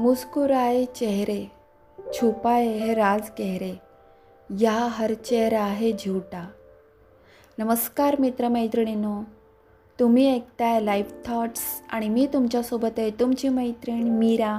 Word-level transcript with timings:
मुस्कुराए 0.00 0.84
चेहरे 0.84 1.40
छुपाए 2.14 2.66
है 2.66 2.92
राज 2.94 3.22
गहरे 3.38 3.72
या 4.50 4.72
हर 4.72 5.12
चेहरा 5.14 5.62
आहे 5.62 5.92
झुटा 5.92 6.42
नमस्कार 7.58 8.16
मित्रमैत्रिणींनो 8.20 9.22
तुम्ही 9.98 10.26
ऐकताय 10.34 10.80
लाईफ 10.80 11.12
थॉट्स 11.26 11.62
आणि 11.90 12.08
मी 12.08 12.26
तुमच्यासोबत 12.32 12.98
आहे 12.98 13.10
तुमची 13.10 13.48
मैत्रीण 13.48 14.08
मीरा 14.08 14.58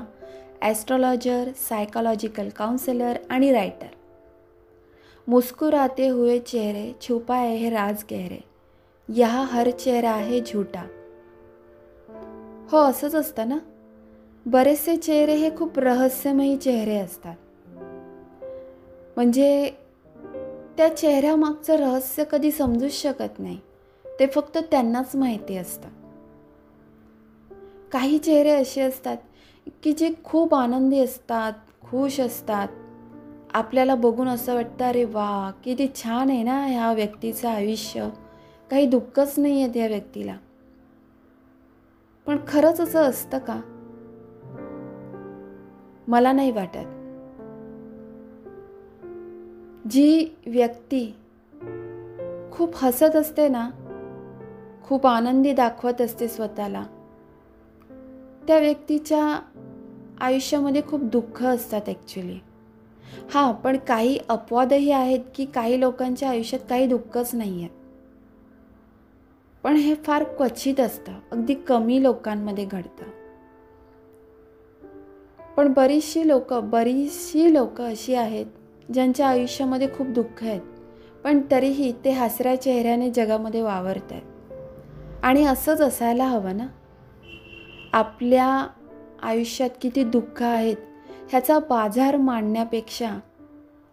ॲस्ट्रॉलॉजर 0.62 1.50
सायकॉलॉजिकल 1.70 2.50
काउन्सिलर 2.50 3.17
आणि 3.30 3.52
रायटर 3.52 3.95
मुस्कुराते 5.28 6.08
हुए 6.08 6.39
चेहरे 6.39 6.92
छुपाए 7.02 7.55
है 7.55 7.70
राज 7.70 8.03
गहरे 8.12 8.39
या 9.09 9.34
हर 9.52 9.70
चेहरा 9.70 10.12
आहे 10.12 10.42
झुटा 10.42 10.86
हो 12.72 12.78
असंच 12.78 13.16
असतं 13.16 13.50
ना? 13.50 13.58
बरेचसे 14.45 14.98
चेहरे 14.98 15.36
हे 15.36 15.58
खूप 15.58 15.80
रहस्यमयी 15.80 16.58
चेहरे 16.58 16.95
असतात. 16.95 17.36
म्हणजे 19.16 19.72
त्या 20.77 20.98
चेहऱ्यामागचं 20.98 21.76
रहस्य 21.76 22.23
कधी 22.31 22.52
समजूच 22.52 22.91
शकत 22.91 23.40
नाही. 23.40 23.59
ते 24.20 24.27
फक्त 24.27 24.58
त्यांनाच 24.58 25.16
माहिती 25.16 25.58
असतं. 25.58 25.90
काही 27.91 28.17
चेहरे 28.17 28.50
असे 28.50 28.81
असतात 28.81 29.17
की 29.84 29.91
जे 29.91 30.09
खूप 30.23 30.55
आनंदी 30.55 31.00
असतात 31.00 31.53
खुश 31.81 32.20
असतात. 32.20 32.67
आपल्याला 33.53 33.95
बघून 33.95 34.28
असं 34.28 34.56
वाटतं 34.56 34.86
अरे 34.86 35.03
वा 35.03 35.52
किती 35.64 35.88
छान 35.95 36.30
आहे 36.30 36.44
ना 36.44 36.66
ह्या 36.66 36.94
व्यक्तीचं 36.94 37.50
आयुष्य. 37.50 38.09
काही 38.72 38.86
दुःखच 38.86 39.39
नाही 39.39 39.64
आहे 39.64 39.73
त्या 39.73 39.88
व्यक्तीला. 39.88 40.38
पण 42.25 42.38
खरंच 42.47 42.81
असं 42.81 43.02
असतं 43.02 43.38
का? 43.38 43.70
मला 46.07 46.31
नाही 46.31 46.52
वाटत. 46.52 46.85
जी 49.88 50.25
व्यक्ती 50.47 51.05
खूप 52.52 52.71
हसत 52.75 53.16
असते 53.16 53.47
ना 53.47 53.69
खूप 54.83 55.07
आनंदी 55.07 55.53
दाखवत 55.53 56.02
असते 56.02 56.27
स्वतःला 56.27 56.83
त्या 58.47 58.57
व्यक्तीच्या 58.59 59.39
आयुष्यामध्ये 60.22 60.81
खूप 60.88 61.02
दुःख 61.02 61.44
असतात 61.44 61.81
ॲक्च्युली 61.88 62.39
हां 63.33 63.53
पण 63.53 63.77
काही 63.77 64.17
अपवादही 64.29 64.91
आहेत 64.91 65.19
की 65.35 65.45
काही 65.45 65.79
लोकांच्या 65.79 66.29
आयुष्यात 66.29 66.61
काही 66.69 66.88
दुःखच 66.88 67.35
नाही 67.35 67.63
आहेत 67.63 67.79
पण 69.63 69.75
हे 69.75 69.95
फार 69.95 70.23
क्वचित 70.23 70.79
असतं. 70.79 71.11
अगदी 71.31 71.53
कमी 71.53 72.03
लोकांमध्ये 72.03 72.66
घडतं. 72.66 73.20
पण 75.57 75.73
बरीचशी 75.73 76.27
लोकं 76.27 76.69
बरीचशी 76.69 77.53
लोक 77.53 77.81
अशी 77.81 78.16
आहेत 78.16 78.45
ज्यांच्या 78.94 79.27
आयुष्यामध्ये 79.27 79.88
खूप 79.88 80.07
दुःख 80.07 80.44
आहेत. 80.44 80.61
पण 81.23 81.41
तरीही 81.52 81.94
ते 82.05 82.11
हसऱ्या 82.11 82.61
चेहऱ्याने 82.61 83.09
जगामध्ये 83.11 83.61
वावरत 83.61 84.11
आहेत 84.11 84.53
आणि 85.23 85.45
असंच 85.45 85.81
असायला 85.81 86.25
हवं 86.25 86.57
ना? 86.57 86.67
आपल्या 87.94 88.67
आयुष्यात 89.22 89.69
किती 89.81 90.03
दुःख 90.03 90.44
आहेत 90.44 90.75
ह्याचा 91.29 91.59
बाजार 91.59 92.17
मांडण्यापेक्षा 92.17 93.19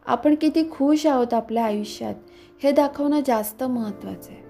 आपण 0.06 0.34
किती 0.34 0.70
खुश 0.70 1.06
आहोत 1.06 1.34
आपल्या 1.34 1.64
आयुष्यात 1.64 2.14
हे 2.62 2.72
दाखवणं 2.72 3.20
जास्त 3.26 3.64
महत्त्वाचं 3.64 4.30
आहे. 4.30 4.42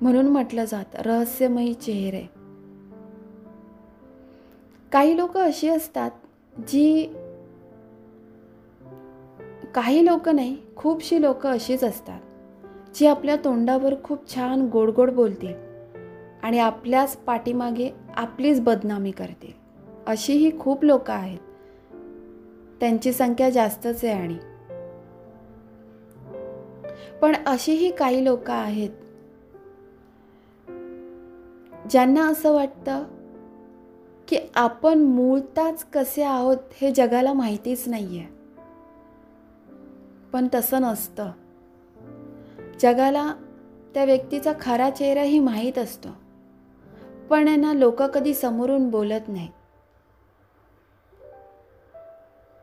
म्हणून 0.00 0.26
म्हटलं 0.26 0.64
जातं 0.64 1.02
रहस्यमयी 1.02 1.74
चेहरे. 1.74 2.39
काही 4.92 5.16
लोक 5.16 5.36
अशी 5.36 5.68
असतात 5.68 6.10
जी 6.68 7.06
काही 9.74 10.06
लोक 10.06 10.28
नाही 10.28 10.56
खूपशी 10.76 11.22
लोक 11.22 11.46
अशीच 11.46 11.84
असतात 11.84 12.20
जी 12.94 13.06
आपल्या 13.06 13.36
तोंडावर 13.36 13.94
खूप 14.04 14.34
छान 14.34 14.68
गोड 14.72 14.90
गोड 14.90 15.10
बोलतील 15.10 15.54
आणि 16.42 16.58
आपल्याच 16.58 17.16
पाठीमागे 17.16 17.90
आपलीच 18.16 18.60
बदनामी 18.60 19.10
करतील. 19.10 19.52
अशीही 20.06 20.58
खूप 20.58 20.84
लोक 20.84 21.10
आहेत. 21.10 21.38
त्यांची 22.80 23.12
संख्या 23.12 23.50
जास्तच 23.50 24.04
आहे 24.04 24.12
आणि 24.12 24.38
पण 27.22 27.36
अशीही 27.46 27.90
काही 27.90 28.24
लोक 28.24 28.50
आहेत 28.50 28.90
ज्यांना 31.90 32.28
असं 32.28 32.52
वाटतं 32.52 33.04
की 34.30 34.38
आपण 34.54 34.98
मूळताच 34.98 35.84
कसे 35.84 36.22
आहोत 36.22 36.56
हे 36.80 36.90
जगाला 36.90 37.32
माहितीच 37.32 37.88
नाही 37.88 38.18
आहे 38.18 38.28
पण 40.32 40.48
तसं 40.54 40.82
नसतं. 40.82 41.30
जगाला 42.80 43.34
त्या 43.94 44.04
व्यक्तीचा 44.04 44.52
खरा 44.60 44.90
चेहराही 44.90 45.38
माहीत 45.38 45.78
असतो. 45.78 46.08
पण 47.30 47.60
ना 47.60 47.72
लोक 47.72 48.02
कधी 48.02 48.34
समोरून 48.34 48.90
बोलत 48.90 49.28
नाही 49.28 49.48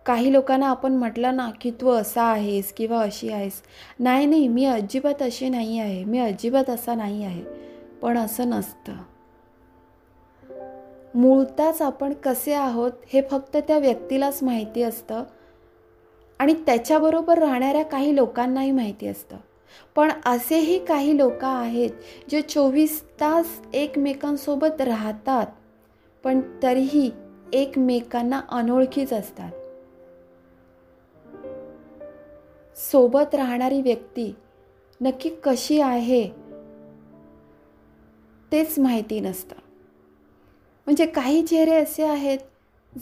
काही 0.05 0.33
लोकांना 0.33 0.69
आपण 0.69 0.93
म्हटलं 0.93 1.35
ना 1.35 1.51
की 1.61 1.71
तू 1.71 1.89
असा 1.89 2.23
आहेस 2.23 2.73
किंवा 2.73 3.01
अशी 3.01 3.29
आहेस. 3.29 3.61
नाही 3.99 4.25
नाही 4.25 4.47
मी 4.47 4.65
अजिबात 4.65 5.21
अशी 5.21 5.49
नाही 5.49 5.79
आहे. 5.79 6.03
मी 6.03 6.19
अजिबात 6.19 6.69
असा 6.69 6.95
नाही 6.95 7.23
आहे. 7.23 7.43
पण 8.01 8.17
असं 8.17 8.49
नसतं. 8.49 8.93
मूळताच 11.17 11.81
आपण 11.81 12.13
कसे 12.13 12.53
आहोत 12.53 12.91
हे 13.07 13.21
फक्त 13.31 13.57
त्या 13.57 13.77
व्यक्तीलाच 13.77 14.43
माहिती 14.43 14.81
असतं. 14.81 15.23
आणि 16.39 16.53
त्याच्याबरोबर 16.53 17.37
राहणाऱ्या 17.37 17.83
काही 17.83 18.15
लोकांनाही 18.15 18.71
माहिती 18.71 19.07
असतं. 19.07 19.37
पण 19.95 20.11
असेही 20.25 20.85
काही 20.85 21.17
लोक 21.17 21.43
आहेत 21.43 21.89
जे 22.29 22.41
चोवीस 22.41 23.03
तास 23.21 23.61
एकमेकांसोबत 23.73 24.81
राहतात 24.81 25.47
पण 26.23 26.41
तरीही 26.63 27.11
एकमेकांना 27.53 28.41
अनोळखीच 28.49 29.13
असतात. 29.13 29.51
सोबत 32.77 33.35
राहणारी 33.35 33.81
व्यक्ती 33.81 34.35
नक्की 35.01 35.29
कशी 35.29 35.81
आहे 35.81 36.29
तेच 38.51 38.79
माहिती 38.79 39.19
नसतं. 39.19 39.66
म्हणजे 40.87 41.05
काही 41.05 41.43
चेहरे 41.43 41.71
असे 41.71 42.03
आहेत 42.03 42.37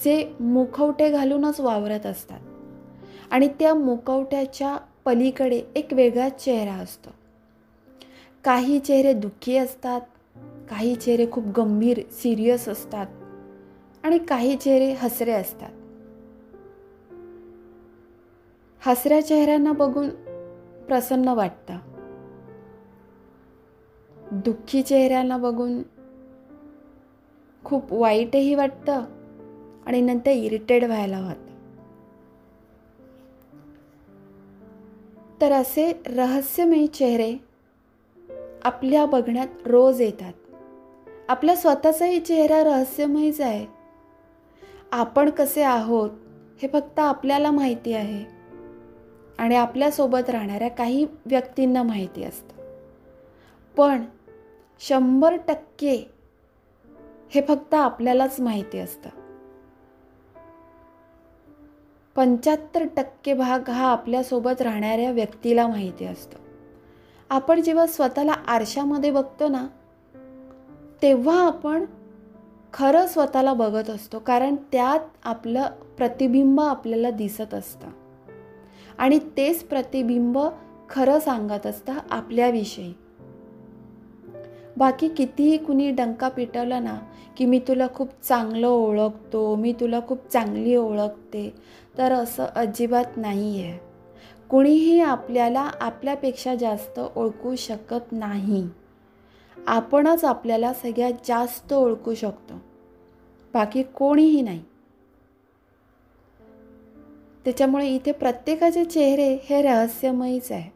जे 0.03 0.33
मुखवटे 0.39 1.11
घालूनच 1.11 1.59
वावरत 1.59 2.05
असतात. 2.05 2.39
आणि 3.31 3.47
त्या 3.47 3.73
मुखवट्याच्या 3.73 4.77
पलीकडे 5.05 5.61
एक 5.75 5.93
वेगळाच 5.93 6.43
चेहरा 6.43 6.73
असतो. 6.73 7.09
काही 8.43 8.79
चेहरे 8.79 9.13
दुःखी 9.13 9.57
असतात 9.57 10.01
काही 10.69 10.95
चेहरे 10.95 11.31
खूप 11.31 11.43
गंभीर 11.43 11.99
सिरियस 12.11 12.69
असतात 12.69 13.07
आणि 14.03 14.17
काही 14.17 14.55
चेहरे 14.55 14.93
हसरे 14.93 15.31
असतात. 15.31 15.71
हसऱ्या 18.79 19.25
चेहऱ्यांना 19.25 19.71
बघून 19.71 20.09
प्रसन्न 20.87 21.27
वाटतं. 21.27 21.77
दुःखी 24.31 24.81
चेहऱ्यांना 24.81 25.37
बघून 25.37 25.83
खूप 27.65 27.93
वाईटही 27.93 28.55
वाटतं 28.55 29.05
आणि 29.85 30.01
नंतर 30.01 30.31
इरिटेड 30.31 30.83
व्हायला 30.83 31.17
होतं 31.17 31.45
तर 35.41 35.51
असे 35.51 36.01
रहस्यमयी 36.05 36.87
चेहरे 36.87 37.35
आपल्या 38.63 39.05
बघण्यात 39.05 39.47
रोज 39.65 40.01
येतात. 40.01 40.33
आपला 41.27 41.55
स्वतःचाही 41.55 42.19
चेहरा 42.19 42.63
रहस्यमयीच 42.63 43.41
आहे. 43.41 43.65
आपण 44.91 45.29
कसे 45.29 45.63
आहोत 45.63 46.09
हे 46.61 46.67
फक्त 46.67 46.99
आपल्याला 46.99 47.51
माहिती 47.51 47.93
आहे. 47.93 48.25
आणि 49.37 49.55
आपल्यासोबत 49.55 50.29
राहणाऱ्या 50.29 50.69
काही 50.69 51.05
व्यक्तींना 51.25 51.83
माहिती 51.83 52.23
असतं. 52.23 52.55
पण 53.77 54.05
शंभर 54.79 55.35
टक्के 55.47 56.14
हे 57.35 57.41
फक्त 57.47 57.73
आपल्यालाच 57.73 58.39
माहिती 58.39 58.79
असतं. 58.79 59.09
पंच्याहत्तर 62.15 62.83
टक्के 62.95 63.33
भाग 63.33 63.69
हा 63.69 63.91
आपल्यासोबत 63.91 64.61
राहणाऱ्या 64.61 65.11
व्यक्तीला 65.11 65.67
माहिती 65.67 66.05
असतो. 66.05 66.37
आपण 67.29 67.61
जेव्हा 67.61 67.87
स्वतःला 67.87 68.31
आरशामध्ये 68.31 69.11
बघतो 69.11 69.47
ना 69.47 69.67
तेव्हा 71.01 71.47
आपण 71.47 71.85
खरं 72.73 73.07
स्वतःला 73.07 73.53
बघत 73.53 73.89
असतो 73.89 74.19
कारण 74.19 74.55
त्यात 74.55 74.99
आपलं 75.23 75.69
प्रतिबिंब 75.97 76.61
आपल्याला 76.61 77.09
दिसत 77.09 77.53
असतं. 77.53 77.87
आणि 78.97 79.19
तेच 79.37 79.63
प्रतिबिंब 79.63 80.39
खरं 80.89 81.19
सांगत 81.19 81.65
असतं 81.67 81.93
आपल्याविषयी. 82.11 82.93
बाकी 84.77 85.07
कितीही 85.07 85.57
कुणी 85.57 85.91
डंका 85.91 86.29
पिटवला 86.29 86.79
ना 86.79 86.99
की 87.37 87.45
मी 87.45 87.59
तुला 87.59 87.87
खूप 87.95 88.09
चांगलं 88.23 88.67
ओळखतो 88.67 89.55
मी 89.55 89.73
तुला 89.73 89.99
खूप 90.07 90.29
चांगली 90.29 90.75
ओळखते 90.75 91.53
तर 91.97 92.11
असं 92.11 92.45
अजिबात 92.55 93.17
नाही 93.17 93.61
आहे 93.61 93.95
कुणीही 94.49 94.99
आपल्याला 94.99 95.71
आपल्यापेक्षा 95.81 96.55
जास्त 96.55 96.99
ओळखू 97.15 97.55
शकत 97.55 98.11
नाही. 98.11 98.67
आपणच 99.67 100.23
आपल्याला 100.23 100.73
सगळ्यात 100.73 101.13
जास्त 101.27 101.73
ओळखू 101.73 102.13
शकतो. 102.13 102.53
बाकी 103.53 103.83
कोणीही 103.83 104.41
नाही. 104.41 104.63
त्याच्यामुळे 107.45 107.87
इथे 107.87 108.11
प्रत्येकाचे 108.11 108.85
चेहरे 108.85 109.37
हे 109.43 109.61
रहस्यमयीच 109.61 110.51
आहे. 110.51 110.71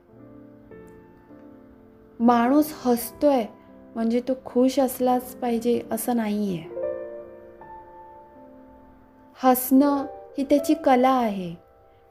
माणूस 2.20 2.74
हसतोय 2.86 3.46
म्हणजे 4.00 4.20
तो 4.28 4.34
खुश 4.46 4.80
असलाच 4.80 5.36
पाहिजे 5.36 5.82
असं 5.92 6.16
नाही 6.16 6.58
आहे 6.58 6.68
हसणं 9.44 10.06
ही 10.38 10.44
त्याची 10.44 10.74
कला 10.74 11.10
आहे. 11.10 11.56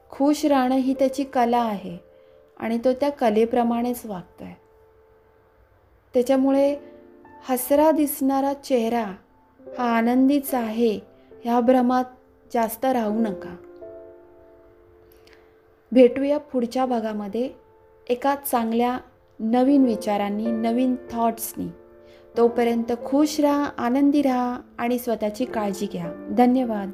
खुश 0.09 0.45
राहणं 0.45 0.75
ही 0.75 0.93
त्याची 0.93 1.23
कला 1.23 1.57
आहे. 1.57 1.97
आणि 2.59 2.77
तो 2.77 2.93
त्या 2.93 3.09
कलेप्रमाणेच 3.11 4.05
वागतो 4.05 4.43
आहे 4.43 4.55
त्याच्यामुळे 6.13 6.75
हसरा 7.49 7.91
दिसणारा 7.91 8.53
चेहरा 8.53 9.03
हा 9.59 9.97
आनंदीच 9.97 10.53
आहे 10.53 10.99
ह्या 11.43 11.59
भ्रमात 11.59 12.05
जास्त 12.53 12.85
राहू 12.85 13.19
नका. 13.19 13.55
भेटूया 15.91 16.37
पुढच्या 16.37 16.85
भागामध्ये 16.85 17.49
एका 18.09 18.35
चांगल्या 18.35 18.97
नवीन 19.39 19.85
विचारांनी 19.85 20.51
नवीन 20.51 20.95
थॉट्सनी 21.11 21.67
तोपर्यंत 22.37 22.91
खुश 23.05 23.39
राहा 23.39 23.69
आनंदी 23.77 24.21
राहा 24.21 24.59
आणि 24.77 24.99
स्वतःची 24.99 25.45
काळजी 25.45 25.87
घ्या. 25.91 26.35
धन्यवाद. 26.37 26.91